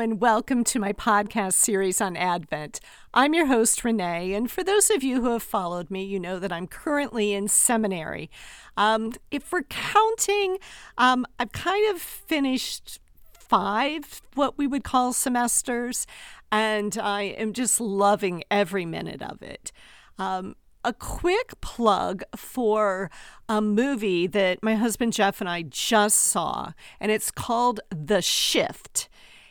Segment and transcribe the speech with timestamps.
[0.00, 2.80] And welcome to my podcast series on Advent.
[3.12, 6.38] I'm your host, Renee, and for those of you who have followed me, you know
[6.38, 8.30] that I'm currently in seminary.
[8.78, 10.56] Um, if we're counting,
[10.96, 12.98] um, I've kind of finished
[13.34, 16.06] five, what we would call semesters,
[16.50, 19.70] and I am just loving every minute of it.
[20.18, 23.10] Um, a quick plug for
[23.50, 29.10] a movie that my husband Jeff and I just saw, and it's called The Shift.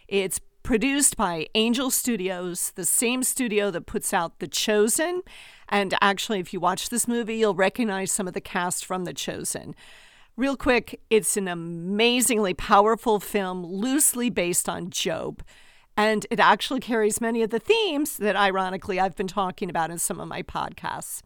[0.10, 5.22] It's produced by Angel Studios, the same studio that puts out The Chosen.
[5.70, 9.14] And actually, if you watch this movie, you'll recognize some of the cast from The
[9.14, 9.76] Chosen.
[10.36, 15.44] Real quick, it's an amazingly powerful film, loosely based on Job.
[15.96, 20.00] And it actually carries many of the themes that, ironically, I've been talking about in
[20.00, 21.22] some of my podcasts.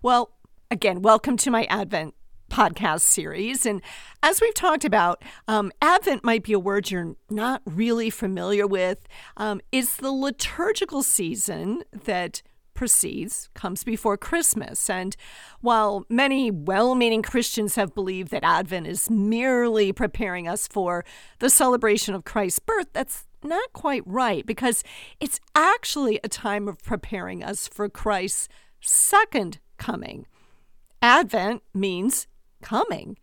[0.00, 0.30] Well,
[0.70, 2.14] again, welcome to my Advent
[2.50, 3.66] podcast series.
[3.66, 3.82] And
[4.22, 9.06] as we've talked about, um, Advent might be a word you're not really familiar with.
[9.36, 12.42] Um, it's the liturgical season that
[12.76, 14.88] precedes, comes before Christmas.
[14.88, 15.16] And
[15.60, 21.04] while many well meaning Christians have believed that Advent is merely preparing us for
[21.40, 24.84] the celebration of Christ's birth, that's not quite right because
[25.18, 28.48] it's actually a time of preparing us for Christ's
[28.80, 30.26] second coming.
[31.02, 32.26] Advent means
[32.62, 33.18] coming.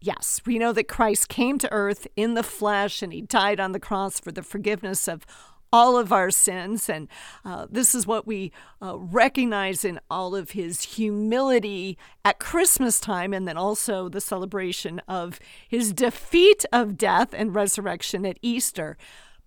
[0.00, 3.72] Yes, we know that Christ came to earth in the flesh and he died on
[3.72, 5.26] the cross for the forgiveness of
[5.72, 6.88] all of our sins.
[6.88, 7.08] And
[7.44, 13.32] uh, this is what we uh, recognize in all of his humility at Christmas time,
[13.32, 15.38] and then also the celebration of
[15.68, 18.96] his defeat of death and resurrection at Easter.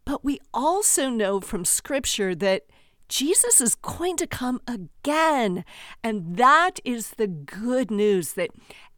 [0.05, 2.63] But we also know from Scripture that
[3.09, 5.65] Jesus is going to come again.
[6.03, 8.49] And that is the good news that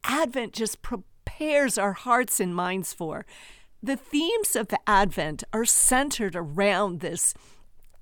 [0.07, 3.25] Advent just prepares our hearts and minds for.
[3.81, 7.33] The themes of the Advent are centered around this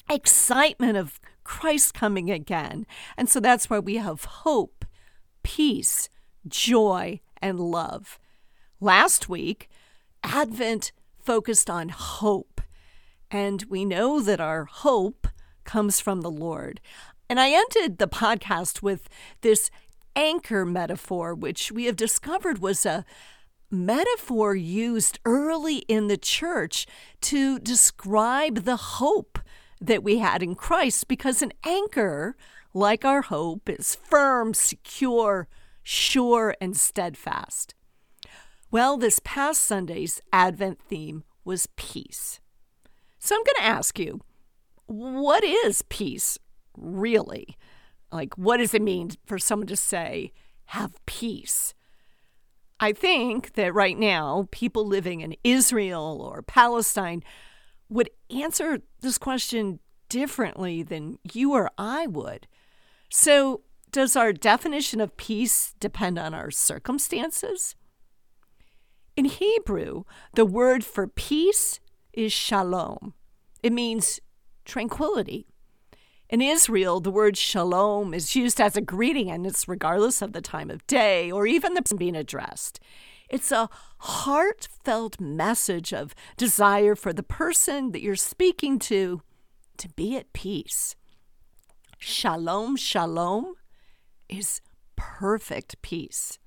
[0.10, 2.86] excitement of Christ coming again.
[3.18, 4.86] And so that's why we have hope,
[5.44, 6.10] peace,
[6.48, 8.20] joy, and love.
[8.80, 9.70] Last week,
[10.24, 12.62] Advent focused on hope.
[13.32, 15.28] And we know that our hope
[15.64, 16.80] comes from the Lord.
[17.30, 19.10] And I ended the podcast with
[19.42, 19.72] this
[20.16, 23.06] anchor metaphor, which we have discovered was a
[23.70, 26.86] metaphor used early in the church
[27.22, 29.40] to describe the hope
[29.82, 32.38] that we had in Christ, because an anchor,
[32.74, 35.48] like our hope, is firm, secure,
[35.82, 37.76] sure, and steadfast.
[38.72, 42.40] Well, this past Sunday's Advent theme was peace.
[43.20, 44.22] So I'm going to ask you,
[44.86, 46.38] what is peace
[46.78, 47.58] really?
[48.14, 50.32] Like, what does it mean for someone to say,
[50.66, 51.74] have peace?
[52.80, 57.24] I think that right now, people living in Israel or Palestine
[57.90, 59.80] would answer this question
[60.10, 62.48] differently than you or I would.
[63.10, 67.76] So, does our definition of peace depend on our circumstances?
[69.16, 70.04] In Hebrew,
[70.34, 71.80] the word for peace
[72.12, 73.14] is shalom.
[73.62, 74.20] It means
[74.66, 75.48] tranquility.
[76.34, 80.42] In Israel, the word shalom is used as a greeting, and it's regardless of the
[80.42, 82.80] time of day or even the person being addressed.
[83.30, 89.22] It's a heartfelt message of desire for the person that you're speaking to
[89.78, 90.96] to be at peace.
[92.00, 93.54] Shalom, shalom
[94.28, 94.60] is
[94.96, 96.40] perfect peace.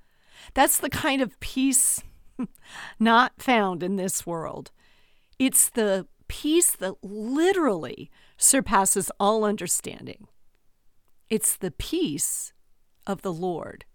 [0.53, 2.03] That's the kind of peace
[2.99, 4.71] not found in this world.
[5.39, 10.27] It's the peace that literally surpasses all understanding.
[11.29, 12.53] It's the peace
[13.05, 13.85] of the Lord.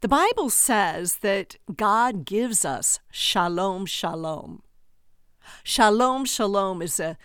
[0.00, 4.62] The Bible says that God gives us shalom, shalom.
[5.62, 7.16] Shalom, shalom is a,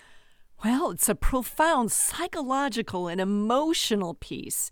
[0.64, 4.72] well, it's a profound psychological and emotional peace.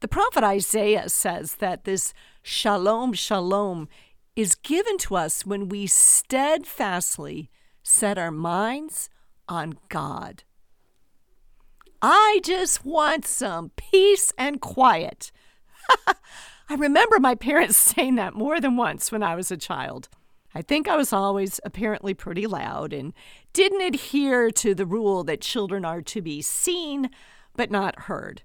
[0.00, 2.12] The prophet Isaiah says that this
[2.42, 3.88] shalom, shalom
[4.34, 7.50] is given to us when we steadfastly
[7.86, 9.08] set our minds
[9.48, 10.42] on God.
[12.02, 15.30] I just want some peace and quiet.
[16.68, 20.08] I remember my parents saying that more than once when I was a child.
[20.54, 23.12] I think I was always apparently pretty loud and
[23.52, 27.10] didn't adhere to the rule that children are to be seen
[27.54, 28.42] but not heard.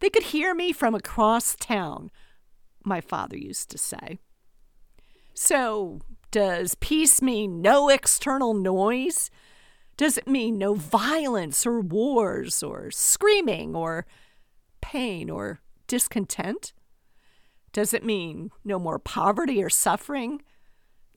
[0.00, 2.10] They could hear me from across town,
[2.84, 4.18] my father used to say.
[5.34, 9.30] So does peace mean no external noise?
[9.96, 14.06] Does it mean no violence or wars or screaming or
[14.80, 16.72] pain or discontent?
[17.72, 20.42] Does it mean no more poverty or suffering?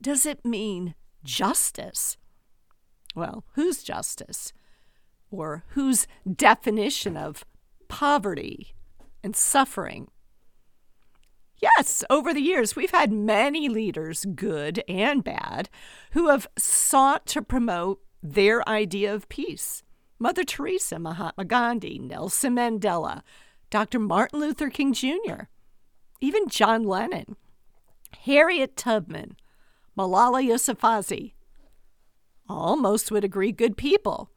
[0.00, 0.94] Does it mean
[1.24, 2.16] justice?
[3.14, 4.52] Well, whose justice?
[5.30, 7.44] Or whose definition of
[7.88, 8.74] poverty
[9.22, 10.08] and suffering?
[11.64, 15.70] Yes, over the years, we've had many leaders, good and bad,
[16.10, 19.82] who have sought to promote their idea of peace.
[20.18, 23.22] Mother Teresa, Mahatma Gandhi, Nelson Mandela,
[23.70, 23.98] Dr.
[23.98, 25.44] Martin Luther King Jr.,
[26.20, 27.34] even John Lennon,
[28.26, 29.34] Harriet Tubman,
[29.96, 31.32] Malala Yousafzai.
[32.46, 34.30] All most would agree good people.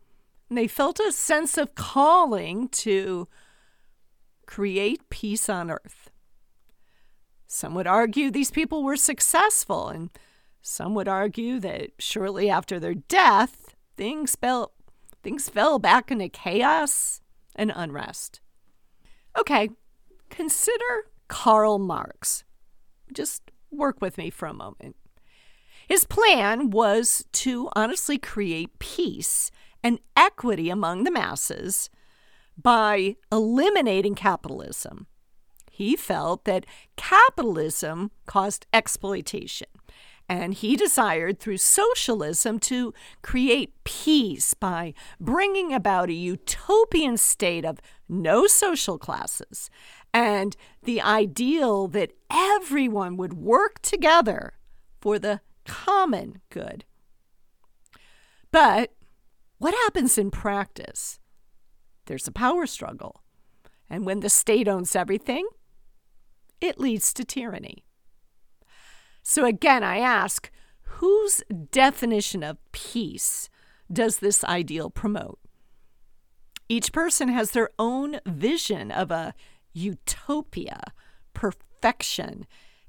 [0.47, 3.27] And they felt a sense of calling to
[4.45, 6.09] create peace on earth.
[7.47, 10.09] Some would argue these people were successful, and
[10.61, 14.73] some would argue that shortly after their death, things fell,
[15.23, 17.21] things fell back into chaos
[17.55, 18.41] and unrest.
[19.39, 19.69] Okay,
[20.29, 22.43] consider Karl Marx.
[23.13, 24.97] Just work with me for a moment.
[25.87, 29.51] His plan was to honestly create peace
[29.81, 31.89] and equity among the masses
[32.61, 35.07] by eliminating capitalism
[35.77, 36.65] he felt that
[36.95, 39.67] capitalism caused exploitation.
[40.27, 47.79] And he desired through socialism to create peace by bringing about a utopian state of
[48.09, 49.69] no social classes
[50.11, 54.53] and the ideal that everyone would work together
[54.99, 56.85] for the common good.
[58.51, 58.93] But
[59.59, 61.19] what happens in practice?
[62.07, 63.21] There's a power struggle.
[63.91, 65.47] And when the state owns everything,
[66.61, 67.83] it leads to tyranny.
[69.23, 70.49] So again, I ask
[70.81, 73.49] whose definition of peace
[73.91, 75.39] does this ideal promote?
[76.69, 79.33] Each person has their own vision of a
[79.73, 80.93] utopia,
[81.33, 82.45] perfection.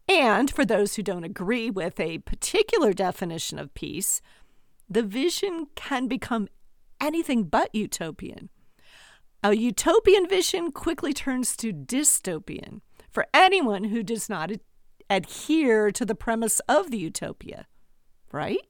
[0.08, 4.20] And for those who don't agree with a particular definition of peace,
[4.88, 6.48] the vision can become
[7.00, 8.48] anything but utopian.
[9.44, 12.80] A utopian vision quickly turns to dystopian
[13.10, 14.60] for anyone who does not ad-
[15.08, 17.66] adhere to the premise of the utopia,
[18.32, 18.60] right?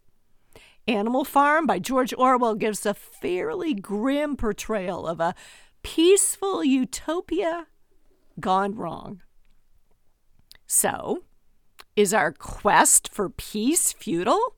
[0.86, 5.34] Animal Farm by George Orwell gives a fairly grim portrayal of a
[5.82, 7.66] peaceful utopia
[8.40, 9.22] gone wrong.
[10.66, 11.24] So,
[11.96, 14.54] is our quest for peace futile?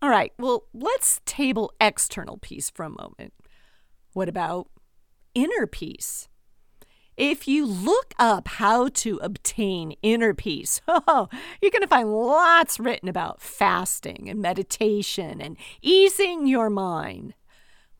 [0.00, 3.32] All right, well, let's table external peace for a moment.
[4.12, 4.68] What about
[5.34, 6.28] inner peace?
[7.16, 11.28] If you look up how to obtain inner peace, oh,
[11.60, 17.34] you're going to find lots written about fasting and meditation and easing your mind,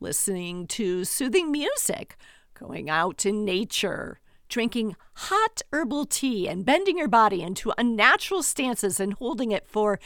[0.01, 2.17] listening to soothing music,
[2.59, 8.99] going out in nature, drinking hot herbal tea and bending your body into unnatural stances
[8.99, 9.99] and holding it for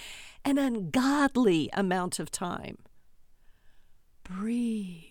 [0.45, 2.79] an ungodly amount of time.
[4.23, 5.08] Breathe.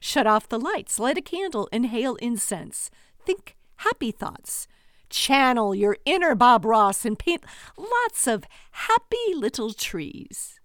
[0.00, 2.90] Shut off the lights, light a candle, inhale incense.
[3.24, 4.66] Think happy thoughts.
[5.08, 7.44] Channel your inner Bob Ross and paint
[7.76, 10.60] lots of happy little trees.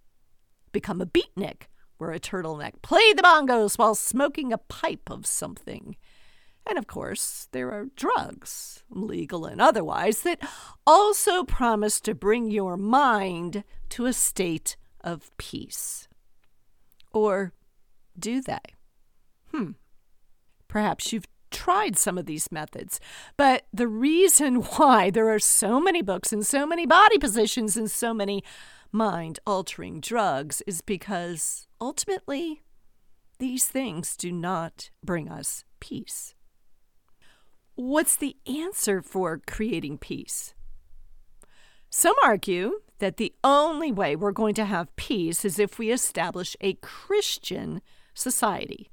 [0.72, 5.96] Become a beatnik, wear a turtleneck, play the bongos while smoking a pipe of something.
[6.68, 10.40] And of course, there are drugs, legal and otherwise, that
[10.86, 16.08] also promise to bring your mind to a state of peace.
[17.12, 17.52] Or
[18.18, 18.60] do they?
[19.52, 19.72] Hmm.
[20.68, 22.98] Perhaps you've tried some of these methods,
[23.36, 27.90] but the reason why there are so many books and so many body positions and
[27.90, 28.42] so many
[28.90, 32.62] mind altering drugs is because ultimately
[33.38, 36.34] these things do not bring us peace.
[37.74, 40.54] What's the answer for creating peace?
[41.90, 46.56] Some argue that the only way we're going to have peace is if we establish
[46.60, 47.82] a Christian
[48.14, 48.91] society.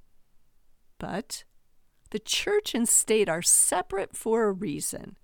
[1.00, 1.44] But
[2.12, 5.18] the church and state are separate for a reason,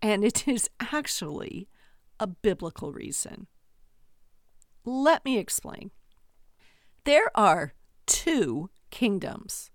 [0.00, 1.68] and it is actually
[2.20, 3.48] a biblical reason.
[4.84, 5.90] Let me explain.
[7.04, 7.74] There are
[8.06, 9.70] two kingdoms.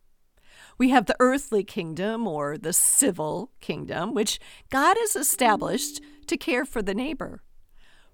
[0.77, 6.65] We have the earthly kingdom or the civil kingdom, which God has established to care
[6.65, 7.41] for the neighbor.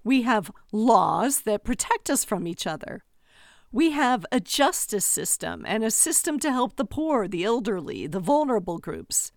[0.04, 3.04] We have laws that protect us from each other.
[3.72, 8.18] We have a justice system and a system to help the poor, the elderly, the
[8.18, 9.30] vulnerable groups.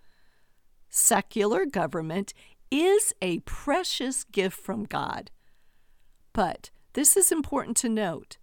[0.90, 2.34] Secular government
[2.72, 5.30] is a precious gift from God.
[6.34, 8.38] But this is important to note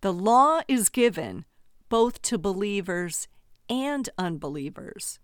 [0.00, 1.44] the law is given
[1.88, 3.26] both to believers
[3.68, 5.18] and unbelievers.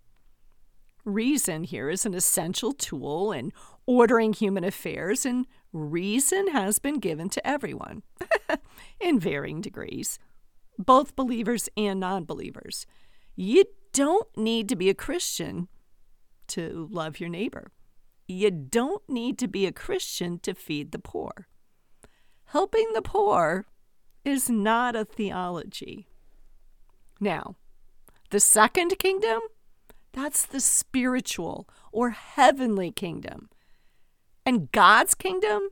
[1.04, 3.52] Reason here is an essential tool in
[3.86, 8.02] ordering human affairs and reason has been given to everyone
[9.00, 10.18] in varying degrees,
[10.78, 12.86] both believers and non believers.
[13.36, 15.68] You don't need to be a Christian
[16.48, 17.72] to love your neighbor.
[18.28, 21.48] You don't need to be a Christian to feed the poor.
[22.46, 23.66] Helping the poor
[24.24, 26.06] is not a theology.
[27.20, 27.56] Now,
[28.30, 29.40] the second kingdom,
[30.12, 33.48] that's the spiritual or heavenly kingdom.
[34.44, 35.68] And God's kingdom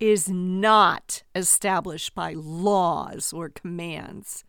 [0.00, 4.44] is not established by laws or commands.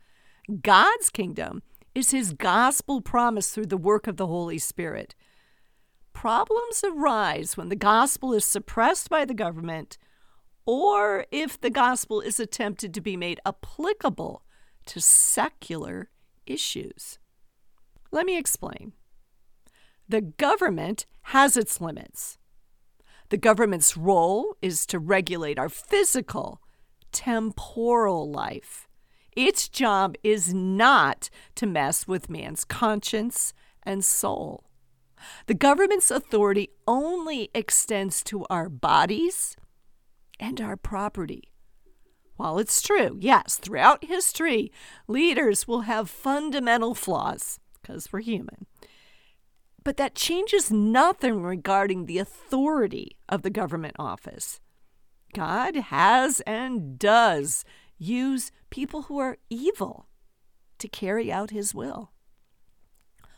[0.62, 1.62] God's kingdom
[1.94, 5.16] is his gospel promise through the work of the Holy Spirit.
[6.14, 9.98] Problems arise when the gospel is suppressed by the government
[10.66, 14.44] or if the gospel is attempted to be made applicable
[14.86, 16.10] to secular
[16.46, 17.20] issues.
[18.12, 18.94] Let me explain.
[20.08, 22.39] The government has its limits.
[23.30, 26.62] The government's role is to regulate our physical,
[27.12, 28.88] temporal life.
[29.36, 34.66] Its job is not to mess with man's conscience and soul.
[35.46, 39.56] The government's authority only extends to our bodies
[40.40, 41.52] and our property.
[42.38, 44.72] While it's true, yes, throughout history,
[45.08, 48.66] leaders will have fundamental flaws because we're human.
[49.90, 54.60] But that changes nothing regarding the authority of the government office.
[55.34, 57.66] God has and does
[57.98, 60.06] use people who are evil
[60.78, 62.12] to carry out his will.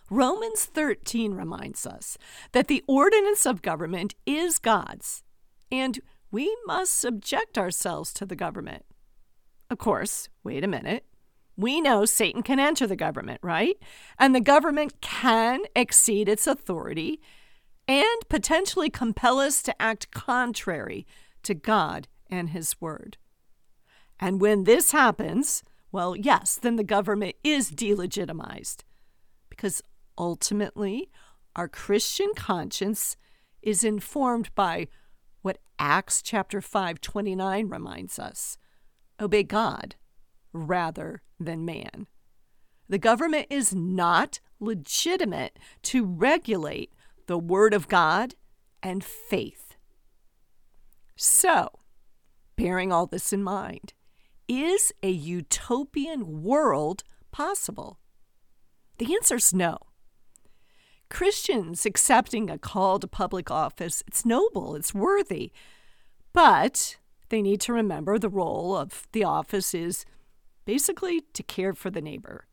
[0.10, 2.18] Romans 13 reminds us
[2.52, 5.24] that the ordinance of government is God's,
[5.72, 8.84] and we must subject ourselves to the government.
[9.70, 11.06] Of course, wait a minute.
[11.58, 13.78] We know Satan can enter the government, right?
[14.18, 17.22] And the government can exceed its authority
[17.88, 21.06] and potentially compel us to act contrary
[21.44, 23.18] to God and His Word.
[24.20, 28.84] And when this happens, well, yes, then the government is delegitimized
[29.50, 29.82] because
[30.18, 31.10] ultimately
[31.56, 33.18] our Christian conscience
[33.62, 34.88] is informed by
[35.42, 38.58] what Acts chapter 5 29 reminds us
[39.20, 39.96] obey God
[40.54, 42.08] rather than man.
[42.90, 46.92] The government is not legitimate to regulate
[47.28, 48.36] the Word of God
[48.84, 49.76] and faith.
[51.16, 51.70] So,
[52.56, 53.94] bearing all this in mind,
[54.48, 58.00] is a utopian world possible?
[58.98, 59.78] The answer is no.
[61.10, 65.52] Christians accepting a call to public office, it's noble, it's worthy.
[66.34, 66.98] But
[67.30, 70.06] they need to remember the role of the office is
[70.72, 72.48] basically to care for the neighbor.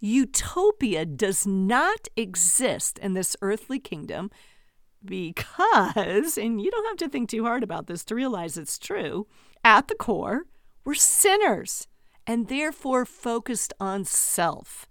[0.00, 4.32] Utopia does not exist in this earthly kingdom
[5.04, 9.28] because, and you don't have to think too hard about this to realize it's true,
[9.62, 10.46] at the core,
[10.84, 11.86] we're sinners
[12.26, 14.88] and therefore focused on self.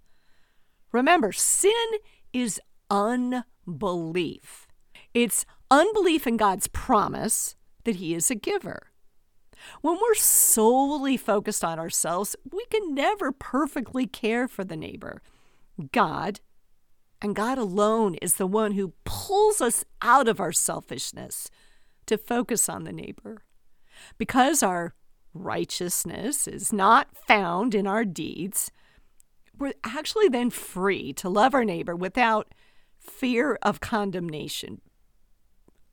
[0.92, 1.90] Remember, sin
[2.32, 2.58] is
[2.90, 4.66] unbelief.
[5.12, 7.54] It's unbelief in God's promise
[7.84, 8.93] that He is a giver.
[9.80, 15.22] When we're solely focused on ourselves, we can never perfectly care for the neighbor.
[15.92, 16.40] God,
[17.20, 21.50] and God alone, is the one who pulls us out of our selfishness
[22.06, 23.42] to focus on the neighbor.
[24.18, 24.94] Because our
[25.32, 28.70] righteousness is not found in our deeds,
[29.58, 32.54] we're actually then free to love our neighbor without
[32.98, 34.80] fear of condemnation.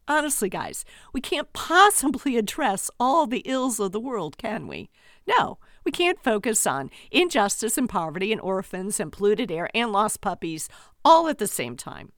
[0.08, 4.90] Honestly, guys, we can't possibly address all the ills of the world, can we?
[5.28, 10.22] No, we can't focus on injustice and poverty and orphans and polluted air and lost
[10.22, 10.68] puppies
[11.06, 12.12] all at the same time.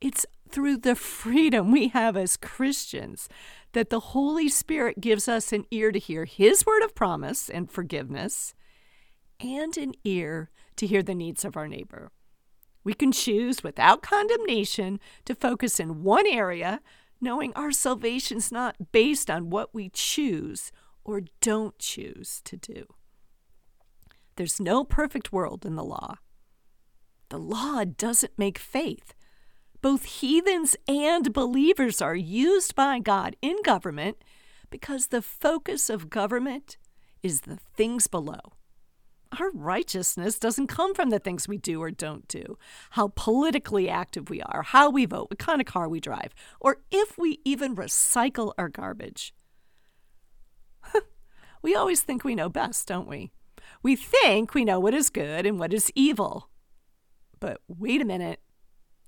[0.00, 3.28] It's through the freedom we have as Christians
[3.72, 7.70] that the Holy Spirit gives us an ear to hear His word of promise and
[7.70, 8.54] forgiveness
[9.40, 12.10] and an ear to hear the needs of our neighbor.
[12.84, 16.80] We can choose without condemnation to focus in one area,
[17.20, 20.72] knowing our salvation's not based on what we choose
[21.04, 22.86] or don't choose to do.
[24.36, 26.16] There's no perfect world in the law.
[27.28, 29.14] The law doesn't make faith.
[29.80, 34.18] Both heathens and believers are used by God in government
[34.70, 36.78] because the focus of government
[37.22, 38.54] is the things below
[39.38, 42.58] our righteousness doesn't come from the things we do or don't do,
[42.90, 46.78] how politically active we are, how we vote, what kind of car we drive, or
[46.90, 49.34] if we even recycle our garbage.
[51.62, 53.30] we always think we know best, don't we?
[53.82, 56.48] We think we know what is good and what is evil.
[57.40, 58.40] But wait a minute.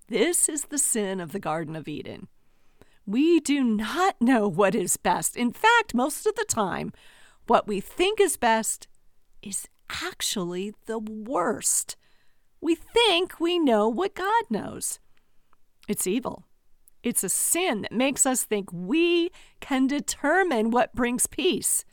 [0.09, 2.29] This is the sin of the Garden of Eden.
[3.07, 5.37] We do not know what is best.
[5.37, 6.93] In fact, most of the time,
[7.47, 8.89] what we think is best
[9.43, 11.97] is actually the worst.
[12.61, 14.99] We think we know what God knows.
[15.89, 16.45] It's evil.
[17.03, 21.85] It's a sin that makes us think we can determine what brings peace.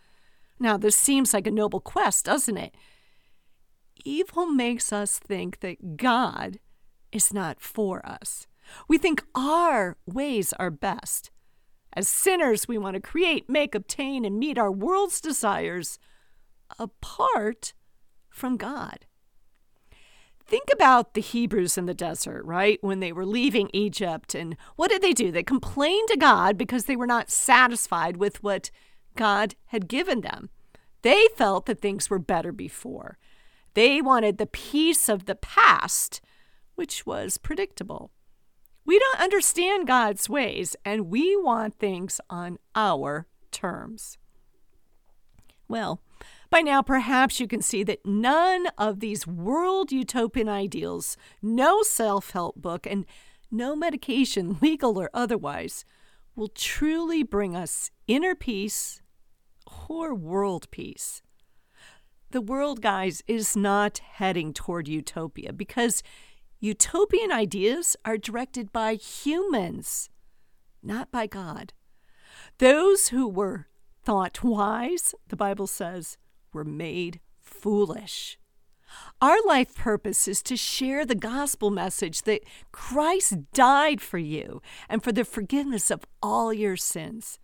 [0.59, 2.73] Now, this seems like a noble quest, doesn't it?
[4.05, 6.59] Evil makes us think that God
[7.11, 8.47] is not for us.
[8.87, 11.31] We think our ways are best.
[11.93, 15.99] As sinners, we want to create, make, obtain, and meet our world's desires
[16.79, 17.73] apart
[18.31, 19.05] from God.
[20.45, 22.77] Think about the Hebrews in the desert, right?
[22.81, 24.35] When they were leaving Egypt.
[24.35, 25.31] And what did they do?
[25.31, 28.71] They complained to God because they were not satisfied with what
[29.15, 30.49] God had given them.
[31.03, 33.17] They felt that things were better before.
[33.75, 36.19] They wanted the peace of the past,
[36.75, 38.11] which was predictable.
[38.85, 44.17] We don't understand God's ways, and we want things on our terms.
[45.67, 46.01] Well,
[46.51, 52.31] by now, perhaps you can see that none of these world utopian ideals, no self
[52.31, 53.05] help book, and
[53.49, 55.83] no medication, legal or otherwise,
[56.35, 59.01] will truly bring us inner peace
[59.89, 61.23] or world peace.
[62.29, 66.03] The world, guys, is not heading toward utopia because
[66.63, 70.11] Utopian ideas are directed by humans,
[70.83, 71.73] not by God.
[72.59, 73.65] Those who were
[74.03, 76.19] thought wise, the Bible says,
[76.53, 78.37] were made foolish.
[79.21, 85.03] Our life purpose is to share the gospel message that Christ died for you and
[85.03, 87.39] for the forgiveness of all your sins.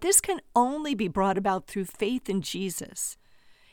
[0.00, 3.16] This can only be brought about through faith in Jesus.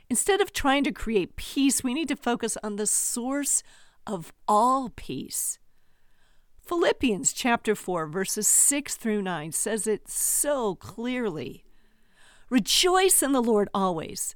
[0.09, 3.63] Instead of trying to create peace, we need to focus on the source
[4.05, 5.59] of all peace.
[6.61, 11.63] Philippians chapter 4 verses 6 through 9 says it so clearly.
[12.49, 14.35] Rejoice in the Lord always.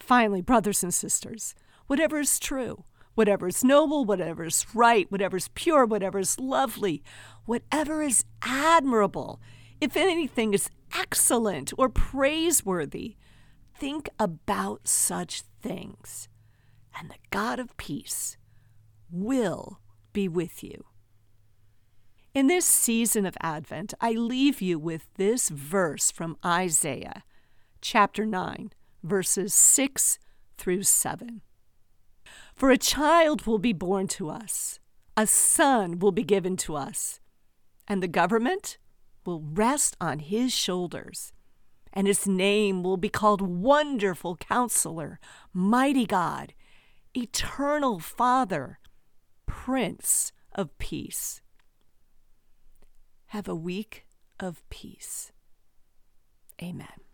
[0.00, 1.54] Finally, brothers and sisters,
[1.86, 2.84] whatever is true,
[3.14, 7.02] whatever is noble, whatever is right, whatever is pure, whatever is lovely,
[7.44, 9.40] whatever is admirable,
[9.80, 13.16] if anything is excellent or praiseworthy,
[13.78, 16.28] think about such things,
[16.98, 18.36] and the God of peace
[19.10, 19.80] will
[20.12, 20.84] be with you.
[22.32, 27.24] In this season of Advent, I leave you with this verse from Isaiah
[27.80, 30.18] chapter 9, verses 6
[30.58, 31.40] through 7.
[32.54, 34.78] For a child will be born to us,
[35.16, 37.20] a son will be given to us,
[37.88, 38.78] and the government
[39.24, 41.32] will rest on his shoulders,
[41.92, 45.18] and his name will be called Wonderful Counselor,
[45.52, 46.54] Mighty God,
[47.16, 48.78] Eternal Father
[49.46, 51.40] Prince of Peace.
[53.26, 54.06] Have a week
[54.38, 55.32] of peace.
[56.62, 57.09] Amen.